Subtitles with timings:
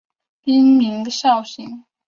[0.41, 1.85] 滨名孝行。